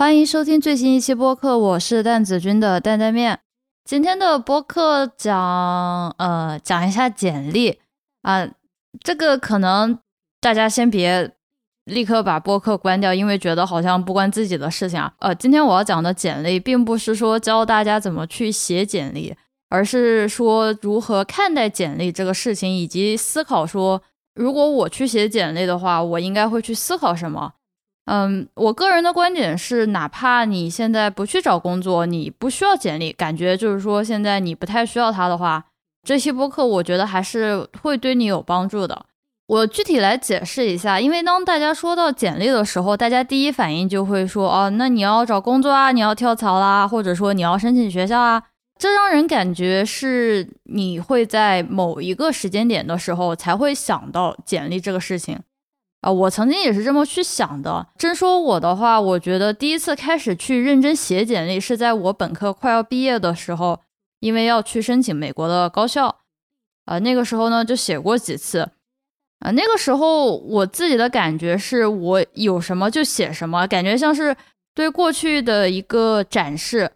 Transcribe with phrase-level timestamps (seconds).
[0.00, 3.40] 欢迎收听最新一期播客，我是蛋子君的蛋蛋面。
[3.84, 7.78] 今天的播客讲，呃，讲一下简历
[8.22, 8.48] 啊，
[9.04, 9.98] 这个可能
[10.40, 11.32] 大家先别
[11.84, 15.12] 立刻把播客关掉，因为觉得好像不关自己的事情啊。
[15.18, 19.36] 呃，今天我要讲的简历，并不是说教大家怎么去写简历，
[19.68, 24.00] 而是说如何看待简历这个事情，以及思考说，
[24.34, 27.52] 如果我去写简历的话，我应该会去思考什么。
[28.12, 35.64] 嗯，我个人的观点是，哪怕你现在不去找工作，你不需要简历，感觉就是说现在你不太需要它的话，
[36.02, 39.06] 这期播客我觉得还是会对你有帮助的。
[39.46, 48.42] 我具体来解释一下，因为当大家说到简历的时候，大家第一反应就会说，哦，那你要找工作啊，你要跳槽啦，或者说你要申请学校啊，
[48.76, 55.38] 这让人感觉是你会在某一个时间点的时候才会想到简历这个事情。
[56.00, 57.86] 啊，我曾经也是这么去想的。
[57.98, 63.80] 真说我的话，我觉得第一次开始去认真写简历是在我本科快要毕业的时候，
[64.20, 66.16] 因为要去申请美国的高校。
[66.86, 68.70] 啊，那个时候呢就写过几次。
[69.40, 74.36] 啊，那个时候我自己的感觉是我有什么就写什么，感觉像是
[74.74, 76.90] 对过去的一个展示，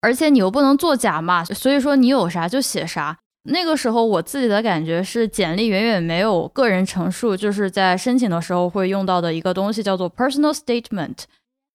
[0.00, 3.18] 而且你又不能作假嘛，所以说你有啥就写啥。
[3.44, 11.24] 那个时候我自己的感觉是，简历远远没有个人陈述，就是在申请的时候会用到的一个东西，叫做 personal statement，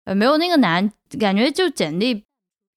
[0.06, 2.24] 呃，没有那个难，感觉就简历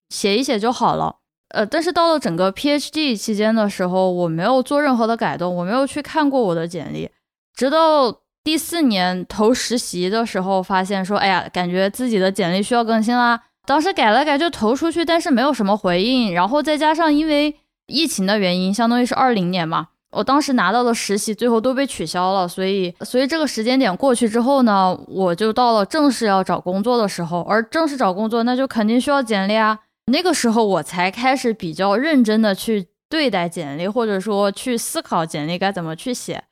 [0.09, 1.15] 写一写就好了。
[1.55, 7.09] 呃，但是到了整个 PhD 期间的时候，我没有做任何的改动，我没有去看过我的简历，
[7.55, 13.41] 直到第四年投实习的时候，发现说，哎呀，感觉自己的简历需要更新啦。
[13.65, 17.55] 当时改了改就投出去，但是没有什么回应，然后再加上因为。
[17.91, 29.79] 疫情的原因，相当于是二零年嘛，我当时拿到的实习最后都被取消了，所以，所以这个时间点过去之后呢，我就到了正式要找工作的时候，而正式找工作那就肯定需要简历啊，
[30.11, 36.43] 那个时候我才开始比较认真的去对待简历，或者说去思考简历该怎么去写。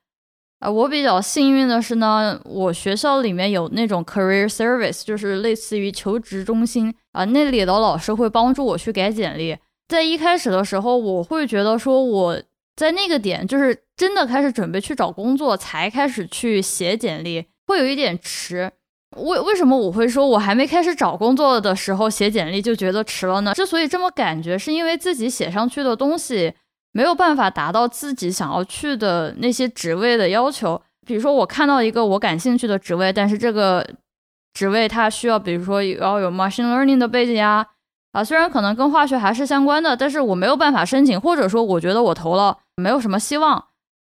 [0.59, 9.57] 啊，我比较幸运的是呢，我学校里面有那种 career service，就是类似于求职中心啊，那里的老师会帮助我去改简历。
[9.89, 12.41] 在一开始的时候，我会觉得说我
[12.75, 18.71] 在那个点就是真的开始准备去找工作，才开始去写简历，会有一点迟。
[19.17, 23.51] 为为什么我会说我还没开始找工作的时候写简历就觉得迟了呢？
[23.55, 26.53] 之所以这么感觉，是因为自己写上去的东西
[26.91, 30.79] 没有办法达到自己想要去的那些职位的要求。
[31.07, 33.83] 比如说，我看到一个我感兴趣的职位，但是这个
[34.53, 37.65] 职位它需要，比如说要有 machine learning 的背景呀。
[38.11, 43.65] 啊，虽然可能跟化学还是相关的，但是我没有办法申请，或者说我觉得我投了没有什么希望，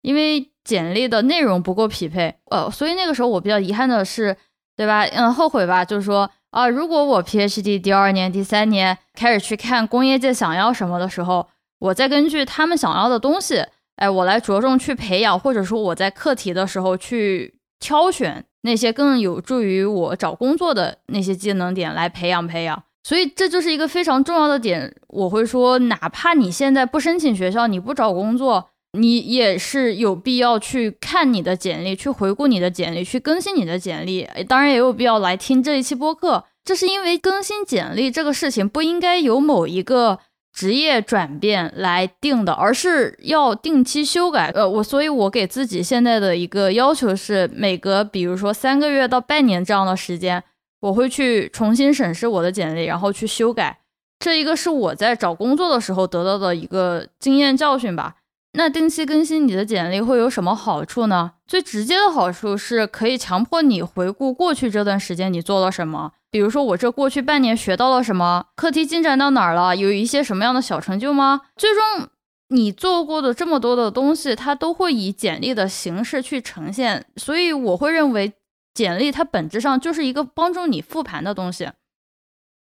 [0.03, 2.34] 因为简历的内容不够匹配。
[2.50, 4.37] 呃，所以那个时候我比较遗憾的是，
[4.77, 5.04] 对吧？
[5.04, 13.65] 嗯，后悔吧，就是说啊，如果我 PhD 第二年、第三年开始去看工业界想要什么的时候，我再根据他们想要的东西，
[13.97, 22.83] 哎，我来着重去培养，或者说我在课题的时候去挑选那些更有助于我找工作的那些技能点来培养培养。
[23.06, 34.26] 所以这就是一个非常重要的点，我会说，哪怕你现在不申请学校，你不找工作，你也是有必要去看你的简历，去回顾你的简历，去更新你的简历。
[34.48, 40.19] 当然也有必要来听这一期播客，这是因为更新简历这个事情不应该由某一个
[40.50, 44.50] 职业转变来定的，而是要定期修改。
[44.54, 50.42] 呃，我所以，我给自己现在的一个要求是，每隔比如说三个月到半年这样的时间。
[50.84, 53.78] 我会去重新审视我的简历，然后去修改。
[54.19, 58.17] 这一个是我在找工作的时候得到的一个经验教训吧。
[58.53, 61.33] 那定期更新你的简历会有什么好处呢？
[61.47, 66.12] 最直接的好处是可以强迫你回顾过去这段时间你做了什么。
[66.31, 71.41] 比如说我这过去半年学到了什么，课题进展到哪儿了，有一些什么样的小成就吗？
[71.56, 72.09] 最终
[72.49, 77.06] 你做过的这么多的东西，它都会以简历的形式去呈现。
[77.16, 78.34] 所以我会认为。
[78.75, 81.71] 简历它本质上就是一个帮助你复盘的东西，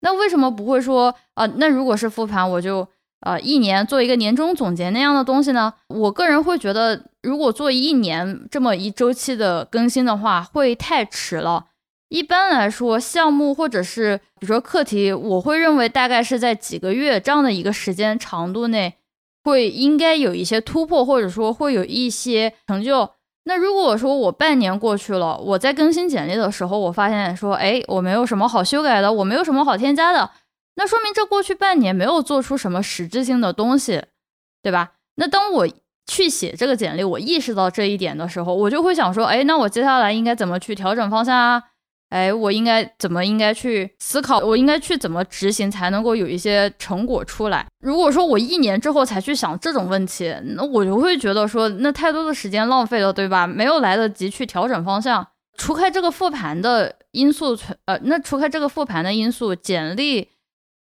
[0.00, 1.46] 那为什么不会说啊？
[1.56, 2.86] 那如果是复盘，我就
[3.20, 5.72] 呃一年做一个年终总结那样的东西呢？
[5.88, 11.68] 我个人会觉得，如果做一年这么一周期的更新的话，会太迟了。
[12.10, 18.98] 一般来说，项目或者是比如说课题，我会认为大概是在几个月这样的一个时间长度内，
[19.42, 23.12] 会应该有一些突破，或者说会有一些成就。
[23.46, 30.30] 那如果说我半年过去了，我在更新简历的时候，我发现说，哎，我没有什么好修改的，我没有什么好添加的，
[30.76, 34.02] 那说明这过去半年没有做出什么实质性的东西，
[34.62, 34.92] 对吧？
[35.16, 35.68] 那当我
[36.06, 41.62] 去写这个简历，我意识到这一点的时候，我就会想说，哎，那我接下来应该怎么去调整方向啊？
[42.14, 47.66] 哎，我应该怎么应该去思考，我应该去怎么执行才能够有一些成果出来。
[47.80, 53.48] 如果说我一年之后才去想这种问题，那我就会觉得说，那太多的时间浪费了，对吧？
[53.48, 55.26] 没有来得及去调整方向。
[55.56, 60.28] 除开这个复盘的因素，呃，那除开这个复盘的因素，简历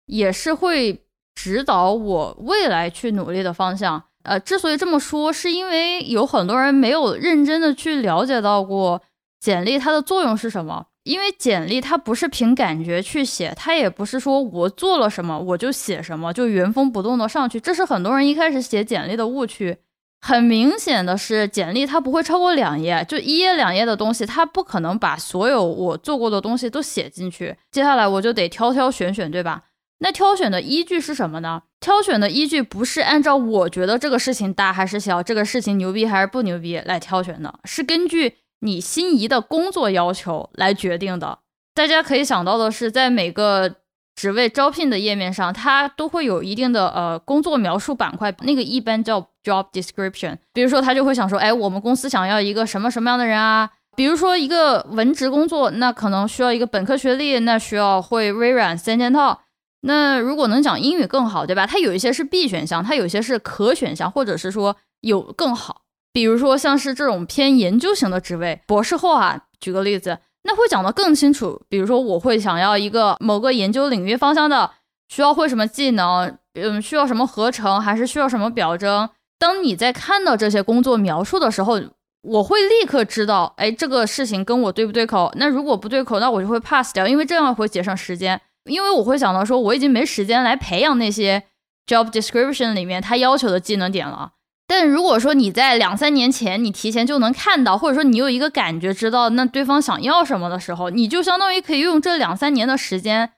[0.08, 1.06] 也是会
[1.36, 4.04] 指导我未来去努力的方向。
[4.24, 9.04] 呃，之所以这么说，是因为有很多人没有认真的去了解到过
[9.40, 10.88] 简历它的作用是什么。
[11.04, 17.60] 因为简历它不是凭感觉去写，它也不是说我做了什么我就写什么，就原封不动的上去。
[17.60, 19.78] 这是很多人一开始写简历的误区。
[20.22, 27.56] 很明显的是，简历它不会超过两页，就一页两页的东西，它不可能把所有我做过的东西都写进去。
[27.72, 29.64] 接下来我就得挑挑选选，对吧？
[30.00, 31.64] 那挑选的依据是什么呢？
[31.80, 38.36] 挑选的依据不是按照我觉得这个事情大还是小，这个事情牛逼还是不牛逼来挑选的，是根据。
[38.60, 41.40] 你心仪的工作要求来决定的。
[41.74, 43.76] 大家可以想到的是，在每个
[44.16, 50.38] 职位招聘的页面上，它都会有一定的呃工作描述板块，那个一般叫 job description。
[50.52, 53.70] 比如说，他就会想说，哎，我们公司想要一个什么什么样的人啊？
[53.96, 59.42] 比如说一个文职工作，那可能需要一个本科学历，那需要会微软三件套。
[59.82, 61.66] 那如果能讲英语更好，对吧？
[61.66, 65.84] 它有一些是必选项，它有些是可选项，或者是说有更好。
[66.20, 71.62] 比如说，像是这种偏研究型的职位，博士后啊，举个例子，那会讲得更清楚。
[71.70, 74.70] 比如说，我会想要一个某个研究领域方向的，
[75.08, 79.10] 需要会什么技能，嗯，需要什么合成，还是需要什么表征。
[79.38, 81.80] 当你在看到这些工作描述的时候，
[82.24, 85.32] 我会立刻知道，哎，这个事情跟我对不对口？
[85.38, 88.42] 那如果不对口，那我就会 pass 掉，因为这样会节省时间。
[88.66, 91.44] 因为我会想到说，我已经没时间来培养那些
[91.88, 94.34] job description 里面他要求的技能点了。
[94.70, 103.32] 但如果说你在两三年前，你提前就能看到，或者说你有一个感觉，知道那对方想要什么的时候，你就相当于可以用这两三年的时间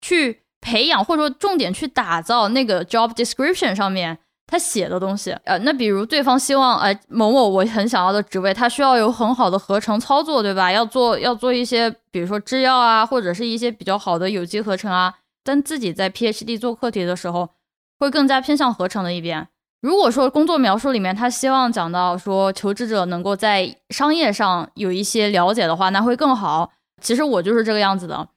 [0.00, 4.16] 去培养，或者说重点去打造那个 job description 上面
[4.46, 5.32] 他写的东西。
[5.44, 10.72] 呃，那比如对方希望，呃，某某我很想要的职位，他需要有很好的合成操作，对吧？
[10.72, 15.16] 要做要做一些，比如说制药啊，或者是一些比较好的有机合成啊。
[15.44, 17.50] 但自己在 PhD 做课题的时候，
[17.98, 19.48] 会更加偏向合成的一边。
[19.80, 26.70] 如果说工作描述里面他希望讲到说求职者能够在商业上有一些了解的话，那会更好。
[27.00, 28.28] 其实我就是这个样子的，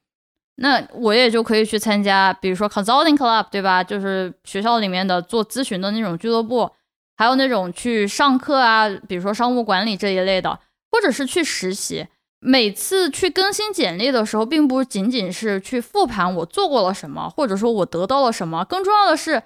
[0.55, 3.83] 那我也就可以去参加，比如说 consulting club，对吧？
[3.83, 6.71] 就是学校里面的做咨询的那种俱乐部，
[7.17, 10.57] 还有那种去上课啊，比如说商务管理这一类的，
[10.89, 12.07] 或者是去实习。
[12.39, 19.43] 每次去更新简历的时候，并不仅仅是去复盘我做过了什么，或者说我得到了什么，更重要的是。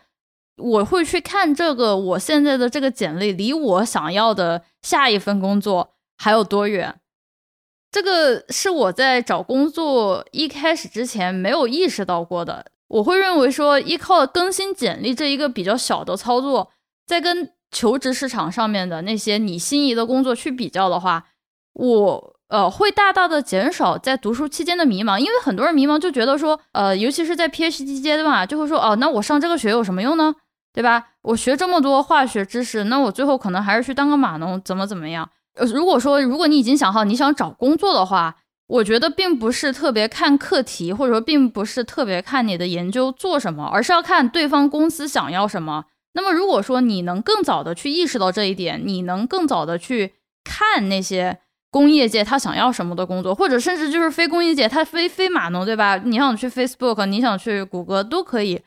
[0.57, 6.99] 我会去看这个，我现在的这个简历离我想要的下一份工作还有多远？
[7.91, 12.65] 这个是我在找工作一开始之前没有意识到过的。
[12.89, 16.71] 我会认为说，依靠更新简历这一个比较小的操作，
[17.05, 21.25] 在跟求职市场上面的那些你心仪的工作去比较的话，
[21.73, 30.33] 我呃会大大的减少在读书期间的迷茫，因为很多人迷茫就觉得说，呃，尤其是在 PhD 阶段，就会说，哦，那我上这个学有什么用呢？
[30.77, 31.07] 对吧？
[31.23, 35.27] 我学这么多化学知识，那我最后可能还是去当个码农，怎么怎么样？
[35.55, 38.35] 呃，如果说如果你已经想好你想找工作的话，
[38.67, 45.85] 我觉得并不是特别看课题，或者说并不是特别看你的研究做什么，而是要看对方公司想要什么。
[46.13, 50.13] 那么如果说你能更早的去意识到这一点，你能更早的去
[50.43, 51.39] 看那些
[51.71, 55.97] 工业界他想要什么的工作，或者甚至就是非工业界他非非码农，对吧？
[55.97, 58.61] 你想去 Facebook，你想去谷歌都可以。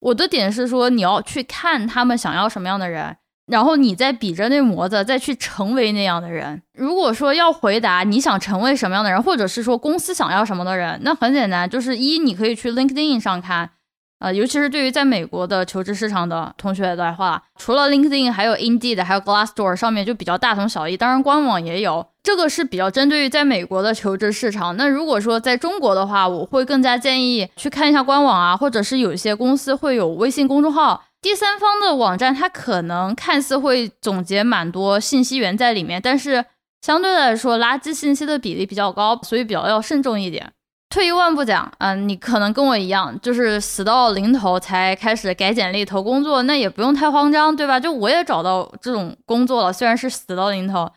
[0.00, 3.16] 我的点是说，你要去看他们想要什么样的人，
[3.46, 6.62] 然后你再比着那模子再去成为那样的人。
[6.72, 13.70] 如果说要回答你想成为什么样的人，或者是说公司想要什么的人，那很简单，就是一你可以去 LinkedIn 上看。
[14.20, 20.94] 呃，尤其是对于在美国的求职市场的同学的话，除了 LinkedIn，还有 Indeed，还有 Glassdoor 上面就比较大同小异。
[20.94, 24.76] 当然，官网也有，这个是比较针对于在美国的求职市场。
[24.76, 36.44] 那如果说在中国的话，我会更加建议去看一下官网啊，或者是有一些公司会有微信公众号、第三方的网站，它可能看似会总结蛮多信息源在里面，但是
[36.82, 40.52] 相对来说垃圾信息的比例比较高，所以比较要慎重一点。
[40.90, 47.78] 退一万步讲，嗯，你可能跟我一样，就是死到临头才开始改简历投工作，那也不用太慌张，对吧？
[47.78, 50.90] 就我也找到这种工作了，虽然是死到临头，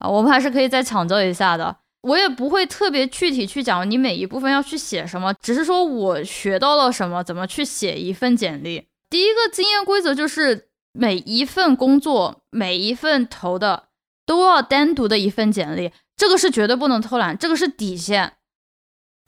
[0.00, 1.74] 啊，我们还是可以再抢救一下的。
[2.02, 8.86] 我也不会特别具体去讲你每一部分要去写什么，只是说我学到了什么，怎么去写一份简历。
[9.08, 13.84] 第一个经验规则就是，每一份工作，每一份投的
[14.26, 18.34] 都要单独的一份简历，这个是绝对不能偷懒，这个是底线。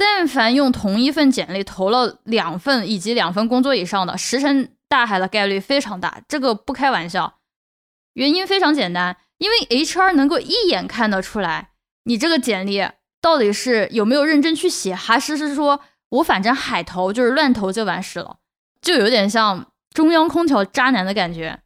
[0.03, 7.41] 但凡用同一份简历投了两份以及两份工作以上的，石沉大海的概率非常大，这个不开玩笑。
[8.15, 11.73] 原因非常简单，因为 HR 能够一眼看得出来，
[12.05, 12.83] 你这个简历
[13.21, 18.39] 到底是有没有认真去写，还是是说我反正海投就是乱投就完事了，
[18.81, 21.61] 就有点像中央空调渣男的感觉。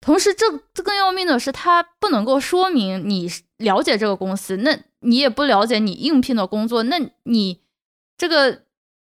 [0.00, 7.61] 同时，这这更要命的是，它不能够说明你了解这个公司，那你也不了解你应聘的工作，那你。
[8.22, 8.62] 这个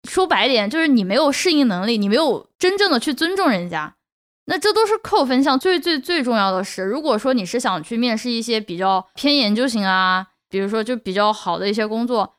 [0.03, 3.95] 说白点就是你没有适应能力，你没有真正的去尊重人家，
[4.47, 5.57] 那这都是扣分项。
[5.57, 12.35] 最最最重要的是，如果说你是想去面试一些比较偏研究型啊，比如说就比较好的一些工作，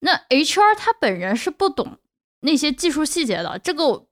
[0.00, 1.98] 那 HR 他本人是不懂
[2.40, 3.60] 那些技术细节的。
[3.62, 4.06] 这个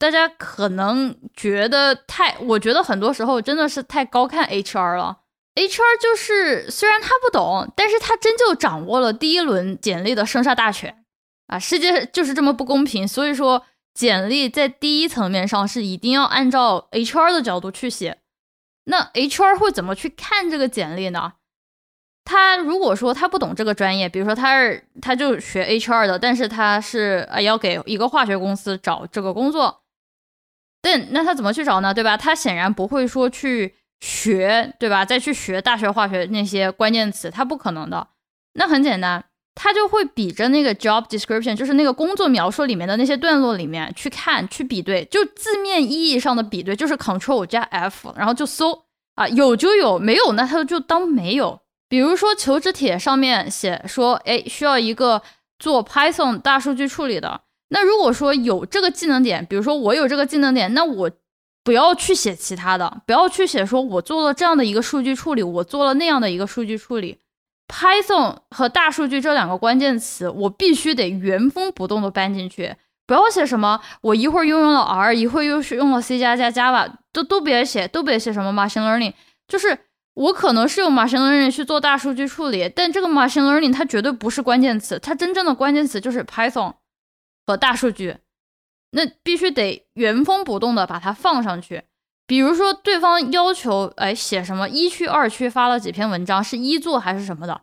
[0.00, 5.18] 大家可能觉得太，我觉得很多时候真的是太高看 HR 了。
[5.54, 11.01] HR 就是虽然他不懂，但是他真就掌握了第一轮简历的生杀大权。
[11.46, 18.18] 啊，世界就是这么不公平，所以说简历在第一层面上是一定要按照 HR 的角度去写。
[18.84, 21.34] 那 HR 会怎么去看这个简历呢？
[22.24, 29.82] 他如果说他不懂这个专业，比如说他是他就学 HR 的，但是他是啊要给一个化学公司找这个工作，
[30.80, 31.92] 但那他怎么去找呢？
[31.92, 32.16] 对吧？
[32.16, 35.04] 他显然不会说去学，对吧？
[35.04, 38.08] 再去学大学化学那些关键词，他不可能的。
[38.54, 39.24] 那很简单。
[39.54, 51.60] 他就会比着那个 job description，就是那个工作描述里面的那些段落里面去看、去比对，就字面意义上的比对，就是 Control 加 F，然后就搜啊，有就有，没有那他就当没有。
[51.88, 55.20] 比如说求职帖上面写说，哎，需要一个
[55.58, 57.42] 做 Python 大数据处理的。
[57.68, 61.10] 那如果说有这个技能点，比如说我有这个技能点，那我
[61.62, 67.18] 不要去写其他的，不要去写说我做了这样的一个数据处理，我做了那样的一个数据处理。
[67.72, 72.76] Python 和大数据这两个关键词，我必须得原封不动的搬进去，
[73.06, 79.14] 不要写什么我一会儿又用了 R，一会儿又是用了 C 加加 Java，都都别写，都别写什么 machine learning，
[79.48, 79.78] 就是
[80.12, 86.74] 我可能是用 machine learning 去做大数据处理，但这个 machine learning 它绝对不是关键词，它真正的关键词就是 Python
[87.46, 88.18] 和大数据，
[88.90, 91.84] 那必须得原封不动的把它放上去。
[92.26, 97.62] 比如说，对方要求哎写什么一区二区发了几篇文章，是一作还是什么的？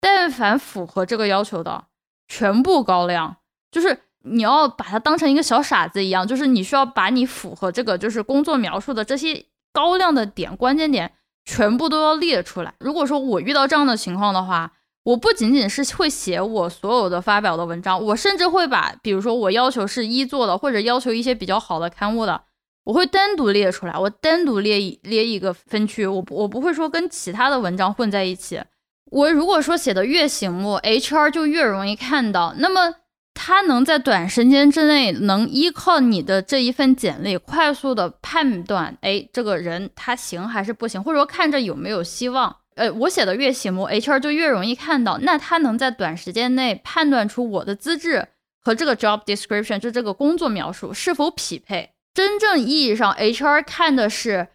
[0.00, 1.86] 但凡符合这个要求的，
[2.28, 3.36] 全部高亮。
[3.70, 11.12] 就是你要把它当成一个小傻子一样，就是你需要把你符合这个就是工作描述的这些高亮的点、关键点
[11.44, 12.74] 全部都要列出来。
[12.78, 14.72] 如果说我遇到这样的情况的话，
[15.04, 22.42] 我不仅仅是会写我所有的发表的文章，我甚至会把，比如说我要求是一作的，或者要求一些比较好的刊物的。
[22.88, 28.62] 我会单独列出来，我单独列一列一个分区，我我不会说跟其他的文章混在一起。
[29.10, 32.54] 我如果说写的越醒目，HR 就越容易看到。
[32.56, 32.94] 那么
[33.34, 42.56] 他能在短时间之内，能依靠你的这一份简历，快速的判断，哎，这个人他行还是不行，或者说看着有没有希望。
[42.76, 45.18] 呃，我写的越醒目，HR 就越容易看到。
[45.18, 48.28] 那他能在短时间内判断出我的资质
[48.62, 51.90] 和这个 job description，就这个工作描述是否匹配。
[52.18, 54.48] 真正意义上，HR 看的是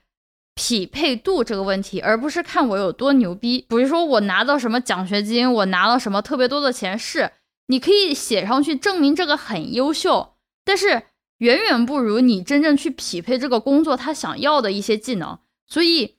[0.54, 3.66] 匹配度这个问题，而不是看我有多牛逼。
[3.70, 7.32] 比如说我拿到什么奖学金，我拿了什么特别多的钱，是
[7.68, 10.34] 你可以写上去证明这个很优秀，
[10.66, 11.04] 但是
[11.38, 15.40] 远远不如你真正去匹配这个工作他想要的一些技能。
[15.66, 16.18] 所以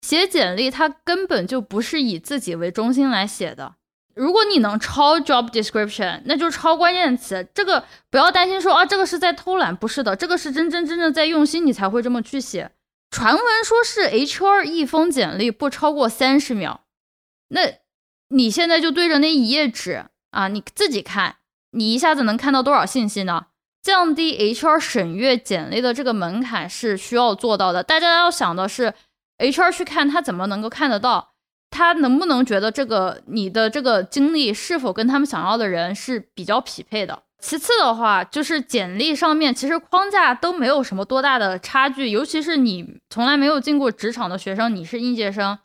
[0.00, 3.74] 写简历，它根本就不是以自己为中心来写的。
[4.18, 7.48] 如果你能抄 job description，那就抄关键词。
[7.54, 12.72] 这个不要担心说啊，这个是在偷懒，不是的，这个是真真真正在用心，你才会这么去写。
[13.10, 16.80] 传闻说是 HR 一封简历不超过三十秒，
[17.50, 17.60] 那
[18.30, 21.36] 你现在就对着那一页纸啊，你自己看，
[21.70, 23.46] 你一下子能看到多少信息呢？
[23.80, 27.84] 降低 HR 审阅简历的这个门槛是需要做到的。
[27.84, 28.92] 大家要想的是
[29.38, 31.34] ，HR 去看他怎么能够看得到。
[31.70, 37.22] 他能不能觉得这个你的这个经历是否跟他们想要的人是比较匹配的？
[37.40, 45.56] 其次的话，就是简历上面其实框架都没有什么多大的差距，尤其是你从来没有进过职场的学生，你是应届生，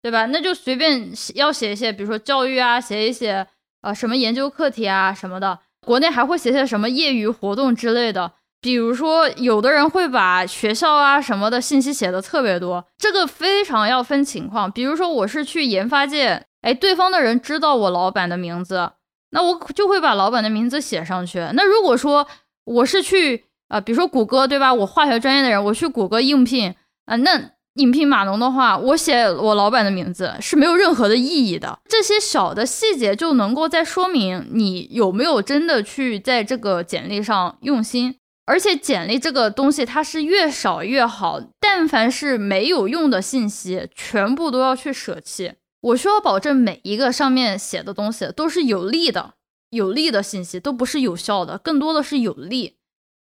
[0.00, 0.26] 对吧？
[0.26, 3.44] 那就随便要写一些，比如说教育啊，写一写
[3.82, 8.34] 呃什么研究课题啊什么的，国内还会写些什么业余活动之类的。
[8.60, 14.70] 比如说，有的人会把学校啊什么的信息写的特别多，这个非常要分情况。
[14.70, 18.90] 比如说，我是去研发界，哎，对方的人知道我老板的名字，
[19.30, 21.38] 那我就会把老板的名字写上去。
[21.54, 22.26] 那如果说
[22.64, 24.74] 我是去啊，比如说谷歌，对吧？
[24.74, 26.74] 我化学专业的人，我去谷歌应聘
[27.06, 31.78] 啊，那应聘码农的话，我写我老板的名字是没有任何的意义的。
[31.88, 38.16] 这些小的细节就能够在说明你有没有真的去在这个简历上用心。
[38.48, 45.52] 而且简历这个东西它是越少越好，但凡是没有用的信息，全部都要去舍弃。
[45.82, 49.34] 我需要保证每一个上面写的东西都是有利的，
[49.68, 52.78] 有利的信息都不是有效的，更多的是有利。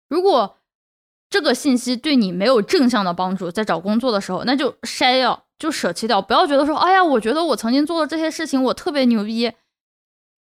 [0.08, 0.60] 如果
[1.30, 6.22] 这个信息对你没有正向的帮助，在找工作的时候，那就筛掉，就舍弃掉。
[6.22, 9.52] 不要觉得说，哎呀，我觉得我曾经做的这些事情，我特别牛逼，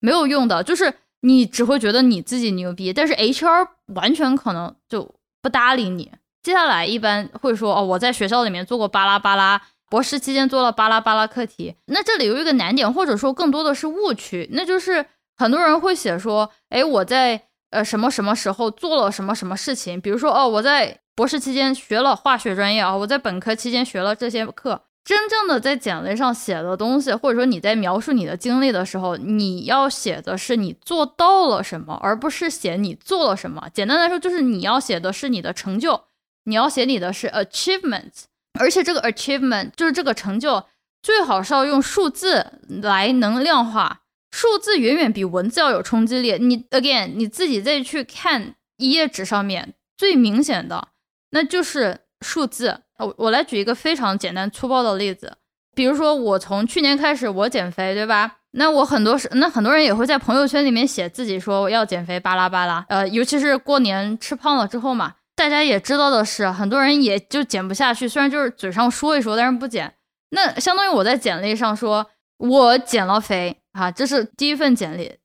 [0.00, 0.62] 没有用的。
[0.62, 6.10] 就是你只会觉得你自己牛逼，但是 HR 完全可能就不搭理你。
[6.42, 9.60] 接下来一般会说，哦，我在学校里面做过巴拉巴拉，
[9.90, 11.74] 博士期间做了巴拉巴拉课题。
[11.86, 15.04] 那这里有一个难点，或者说更多的是误区，那就是
[15.36, 17.42] 很多人会写说，哎，我在。
[17.70, 20.00] 呃，什么什么时候做了什么什么事情？
[20.00, 24.80] 比如说，哦，我在博士期间学了化学专业啊，我在本科期间学了这些课。
[25.04, 33.68] 真正的在简历上写的东西，或者说你在描述你的经历的时候，你要写的是你做到了什么，而不是写你做了什么。
[33.74, 36.04] 简单来说，就是你要写的是你的成就，
[36.44, 38.12] 你要写你的是 achievement，
[38.58, 40.64] 而且这个 achievement 就是这个成就，
[41.02, 44.00] 最好是要用数字来能量化。
[44.30, 46.38] 数字远远比文字要有冲击力。
[46.40, 50.88] 你 again，你自己再去看一页纸上面最明显的，
[51.30, 52.83] 那就是数字。
[52.98, 55.36] 我我来举一个非常简单粗暴的例子，
[55.74, 58.38] 比如说我从去年开始我减肥，对吧？
[58.52, 62.84] 那我很多是，那很多人也会在朋友圈里面写自己说我要减肥，巴拉巴拉。
[62.88, 69.94] 呃，尤其是过年吃胖了之后嘛，大家也知道的是，很多人也就减不下去，虽然就是嘴上说一说，但是不减。
[70.30, 72.06] 那相当于我在简历上说
[72.38, 73.60] 我减了肥。
[73.74, 75.16] 啊，这是第一份简历，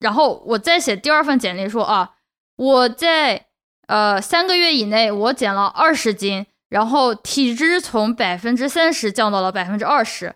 [0.00, 2.14] 然后我再写第二份简历说啊，
[2.56, 3.46] 我在
[3.86, 10.34] 呃三个月以内我减了二十斤，然后体脂从百分之三十降到了百分之二十。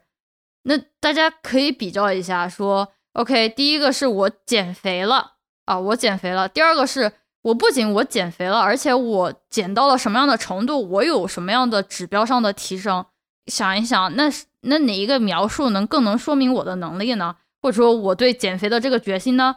[0.62, 5.32] 那大家可以比较一下，说 OK，第一个是我减肥了
[5.64, 13.06] 啊，我减肥了；第二个是我不仅我减肥了，而且我减到了什么样的程度，我有什么样的指标上的提升。
[13.46, 17.36] 想一想，那那哪一个描述能更能说明我的能力呢？
[17.62, 19.56] 或者说我对减肥的这个决心呢？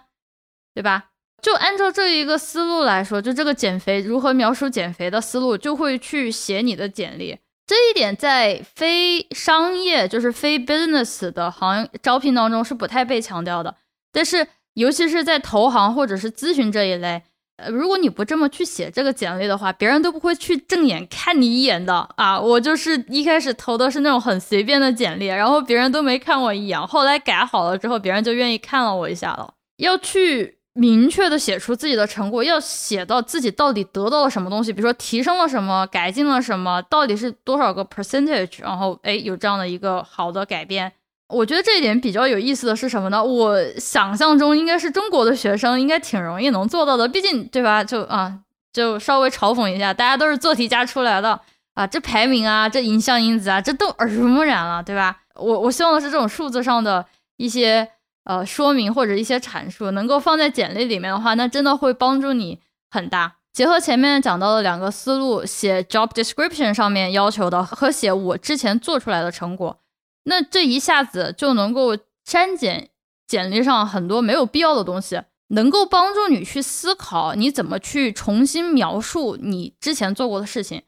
[0.73, 1.11] 对吧？
[1.43, 7.37] 就按照这一个思路来说，就这个减肥如何描述减肥的思路，就会去写你的简历。
[7.67, 13.75] 这一点在非商业，就是非 business 的行招聘当中是不太被强调的，
[14.11, 17.21] 但是尤其是在投行或者是咨询这一类。
[17.57, 22.39] 呃，如果你不这么去写这个简历的话，别人都不会去正眼看你一眼的啊！
[22.39, 29.53] 我就是一开始投的是那种很随便的简历，然后别人都没看我一眼，后来改好了之后，别人就愿意看了我一下了。
[29.77, 40.91] 要去明确的写出自己的成果，要写到自己到底得到了什么东西，比如说提升了什么，改进了什么，到底是多少个 percentage，然后哎有这样的一个好的改变。
[41.29, 43.23] 我觉得这一点比较有意思的是什么呢？
[43.23, 47.83] 我想象中应该是中国的学生应该挺容易能做到的，毕竟对吧？
[47.83, 48.39] 就啊，
[48.71, 51.39] 就稍微嘲讽一下，大家都是做题家出来的
[51.75, 55.21] 啊，这排名啊，这影像因子啊，这都耳濡目染了，对吧？
[55.35, 57.03] 我我希望的是这种数字上的
[57.37, 57.89] 一些
[58.23, 62.59] 呃说明或者一些阐述，能够放在简历里面的话，那真的会帮助你
[62.89, 63.37] 很大。
[63.51, 69.79] 结合前面讲到的两个思路，写 job description 上面要求的和写我之前做出来的成果。
[70.23, 72.89] 那这一下子就能够删减
[73.27, 80.83] 简历上很多没有必要的东西，能够帮助你去思考你怎么去重新描述你之前做过的事情。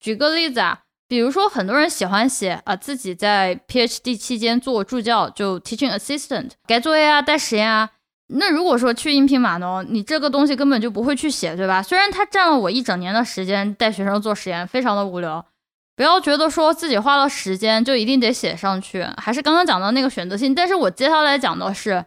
[0.00, 7.90] 举个例子啊，比如说很多人喜欢写啊自己在 PhD 期间做助教，就 teaching assistant，改作业啊，带实验啊。
[8.28, 11.80] 那如果说去应聘码农，你这个东西根本就不会去写，对吧？
[11.80, 15.46] 虽然它占了我一整年的时间带学生做实验，非常的无聊。
[15.94, 20.52] 不要觉得说自己花了时间就一定得写上去，还是刚刚讲到那个选择性。
[20.52, 22.04] 但是我接下来讲的是，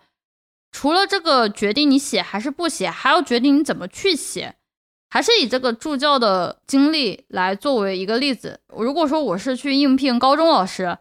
[0.72, 4.56] 除了这个决定你写还是不写，还要决定你怎么去写。
[5.10, 8.60] 还是以这个助教的经历来作为一个例子。
[8.78, 10.98] 如果说我是去应聘高中老师，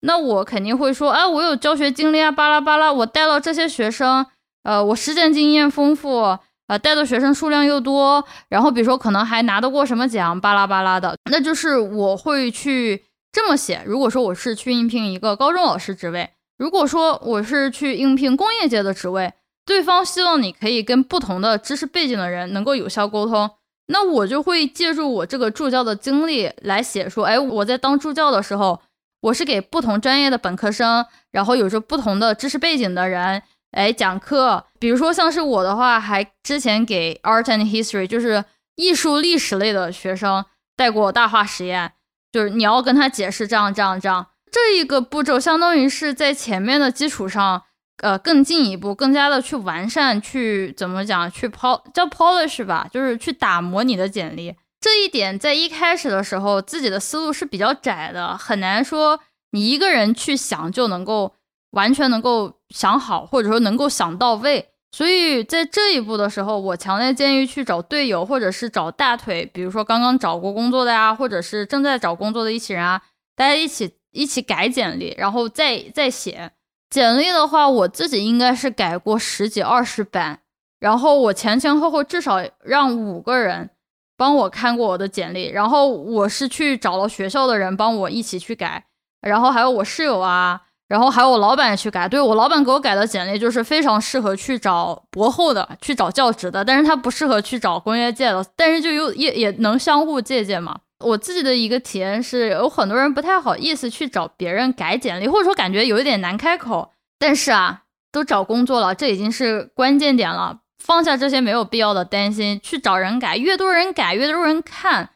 [0.00, 4.24] 那我肯定会说，哎，我有教学经历啊，巴拉巴拉，我带了这些学生，
[4.62, 6.38] 呃，我实践经验丰富。
[6.68, 13.80] 呃，带的学生数量又多，然后比如说可能还拿得过什么奖，巴拉巴拉的，那就是我会去这么写。
[13.86, 19.32] 如果说我是去应聘一个高中老师职位，如果说我是去应聘工业界的职位，
[19.68, 23.50] 对方希望你可以跟不同的知识背景的人能够有效沟通，
[23.88, 28.80] 那我就会借助我这个助教的经历来写说，哎，我在当助教的时候，
[29.20, 33.42] 我是给不同专业的本科生，然后有着不同的知识背景的人。
[33.72, 38.42] 哎，讲课，比如说像是我的话，还之前给 art and history，就是
[38.76, 40.42] 艺术历史类的学生
[40.74, 41.92] 带过大话实验。
[42.32, 47.64] 就是你要跟他解释这样这样这样，这一个步骤相当于是在前面的基础上，
[47.98, 54.54] 呃，更进一步，更加的去完善，去怎么讲，去 pol 叫 polish 吧，就是去打磨你的简历。
[54.80, 59.18] 这一点在一开始的时候，自己的思路是比较窄的，很难说
[59.50, 61.34] 你一个人去想就能够
[61.72, 64.68] 完全能够想好，或者说能够想到位。
[64.92, 73.02] 所以在这一步的时候，我强烈建议去找队友，或者是找大腿，比如说刚刚找过工作的呀，或者是正在找工作的一起人啊，
[73.34, 76.52] 大家一起一起改简历，然后再再写
[76.90, 80.40] 简历的话，我自己应该是改过十几二十版，
[80.80, 83.70] 然后我前前后后至少让五个人
[84.16, 88.84] 帮我看过我的简历，然后我是去找了学校的人帮我一起去改，
[89.20, 90.62] 然后还有我室友啊。
[90.88, 100.78] 然后还有我老板也去改，对我老板给我改的简历就是非常适合去找博后的，去找教职的，但是他不适合去找工业界的，但是就又也也能相互借鉴嘛。
[101.04, 106.92] 我自己的一个体验是，有很多人不太好意思去找别人改简历，或者说感觉有一点难开口。
[107.18, 107.82] 但是啊，
[108.12, 115.10] 都找工作了，这已经是关键点了，放下这些没有必要的担心，去找人改，越多人改，越多人看，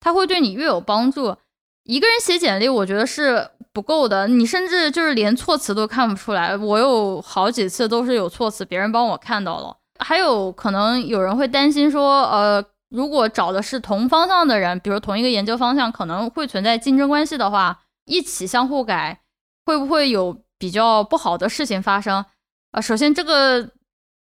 [0.00, 1.36] 他会对你越有帮助。
[1.84, 3.50] 一个人写简历，我觉得是。
[3.70, 6.56] 不够的，你甚至就是连措辞都看不出来。
[6.56, 9.76] 我有好几次都是有措辞，别人帮我看到了。
[10.00, 19.20] 还有可能有人会担心说，呃，如果找的是同方向的人，比如同一个研究方向，可能会存在竞争关系的话，一起相互改，
[19.64, 22.24] 会不会有比较不好的事情发生？
[22.72, 23.70] 啊，首先这个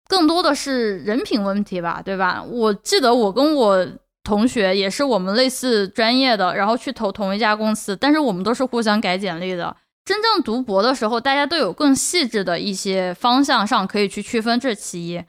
[0.08, 2.44] 更多的是人品问题吧，对吧？
[2.44, 3.88] 我记得我跟我。
[4.26, 9.76] 同学也是我们类似专业的，然后去投同一家公司，但是我们都是互相改简历的。
[10.06, 15.22] 真正读博的时候，大家都有更细致的一些方向上可以去区分，这其一。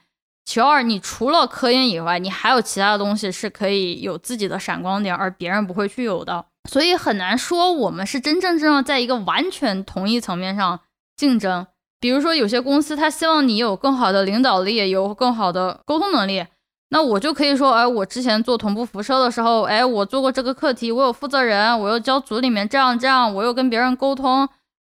[0.44, 6.44] 其二，你除了科研以外，你还有其他的东西是可以有自己的闪光点，而别人不会去有的。
[6.70, 10.80] 所以很难说我们是真真正正在一个完全同一层面上
[11.16, 11.66] 竞争。
[12.00, 16.44] 比如说，有些公司他希望你有更好的领导力，有更好的沟通能力。
[16.90, 24.46] 那我就可以说，哎，我之前做同步辐射的时候，哎，我做过这个课题，我有负责人，我又教组里面这样这样，我又跟别人沟通，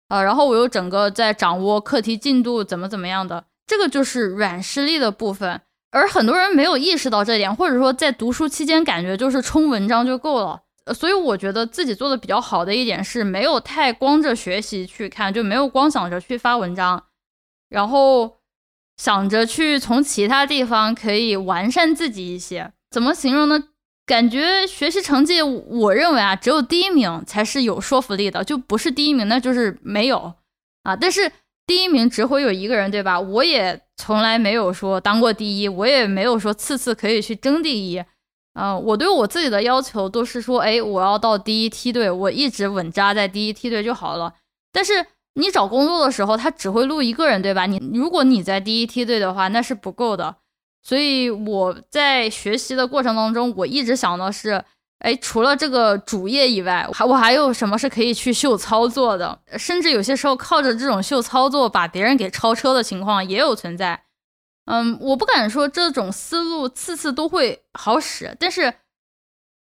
[0.08, 5.61] 啊，然后我又整个在掌握课题进度怎么怎么样的，这个就是软实力的部分。
[5.90, 10.62] 而很多人没有意识到这点，或者说在读书期间感觉就是冲文章就够了。
[10.94, 17.05] 所以我觉得自己做的比较好的一点是没有太光着学习去看，就没有光想着去发文章，
[17.68, 18.38] 然后。
[18.96, 23.64] 想着去从其他地方可以完善自己一些，怎么形容呢？
[24.07, 30.35] 感觉学习成绩，我认为啊，只有第一名才是有说服力的，就不是第一名那就是没有
[30.85, 30.94] 啊。
[30.94, 31.33] 但是
[31.66, 33.18] 第一名只会有一个人，对吧？
[33.18, 38.05] 我也从来没有说当过第一，我也没有说次次可以去争第一。
[38.55, 44.35] 嗯，我对我自己的要求都是说，哎，我要到第一梯队，我一直稳扎在第一梯队就好了。
[44.72, 45.07] 但是。
[45.37, 47.66] 你找工作的时候，他只会录一个人，对吧？
[47.66, 50.37] 你如果你在第一梯队的话，那是不够的。
[50.81, 54.64] 所以我在学习的过程当中，我一直想的是，
[55.04, 59.38] 哎，除了这个主业以外，还我还有什么是可以去秀操作的？
[59.58, 64.04] 甚至有些时候靠着这种秀操作把别人给超车的情况也有存在。
[64.64, 68.72] 嗯，我不敢说这种思路次次都会好使，但是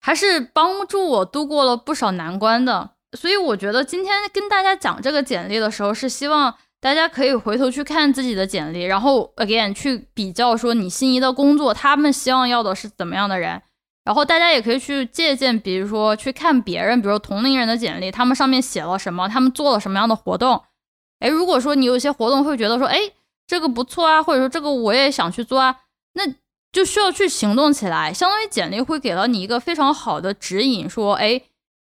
[0.01, 2.93] 还是帮助我度过了不少难关的。
[3.13, 13.61] 所以我觉得今天跟大家讲这个简历的时候，是希望大家可以回头去看自己的简历，然后 again 去比较说你心仪的工作，他们希望要的是怎么样的人。
[14.07, 20.63] 然后大家也可以去借鉴，比如说去看别人，比如同龄人的简历，他们上面写了什么，他们做了什么样的活动。
[21.19, 22.99] 哎，如果说你有些活动会觉得说，哎，
[23.47, 25.81] 这个不错啊，或者说这个我也想去做啊，
[26.15, 26.23] 那
[26.73, 28.13] 就需要去行动起来。
[28.13, 31.43] 相当于简历会给了你一个非常好的指引，说，哎。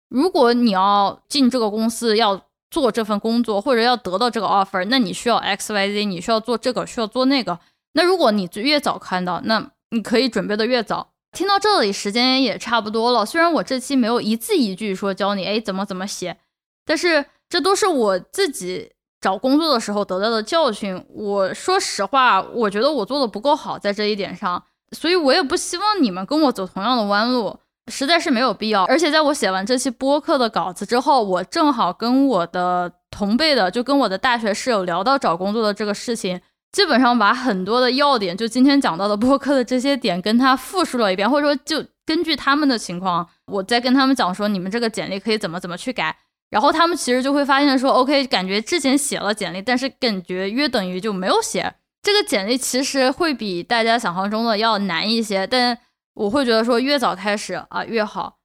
[0.10, 2.42] 如果你要进这个公司，要
[2.72, 7.60] 做这份工作，或者要得到这个 offer，那你需要 X Y Z，你需要做这个，需要做那个。
[7.94, 11.12] 那如果你越早看到，那你可以准备的越早。
[11.32, 13.26] 听到这里，时间也差不多了。
[13.26, 16.38] 虽然我这期没有一字一句说教你，哎，怎么怎么写，
[16.86, 21.06] 但是这都是我自己找工作的时候得到的教训。
[21.10, 27.58] 我说实话，我觉得我做的不够好在这一点上，所以我也不希望你们跟我走同样的弯路。
[27.92, 36.40] 实在是没有必要，而且在我写完这期播客的稿子之后，我正好跟我的同辈的，就跟我的大学室友聊到找工作的这个事情，
[36.72, 46.16] 基本上把很多的要点，就今天讲到的播客的这些点，跟他复述了一遍，或者说就根据他们的情况，我再跟他们讲说，你们这个简历可以怎么怎么去改，
[46.50, 55.78] 然后他们其实就会发现说，OK，感觉之前写了简历，但是感觉约等于就没有写这个简历，其实会比大家想象中的要难一些，但。
[56.16, 58.40] 我会觉得说越早开始啊越好，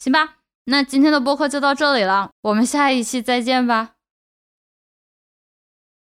[0.00, 0.38] 行吧？
[0.64, 3.90] 那今天的播客就到这里了，我们下一期再见吧。